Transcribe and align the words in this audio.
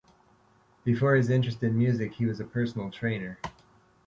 Before 0.83 1.13
his 1.13 1.29
interest 1.29 1.61
in 1.61 1.77
music, 1.77 2.13
he 2.15 2.25
was 2.25 2.39
a 2.39 2.43
personal 2.43 2.89
trainer. 2.89 3.37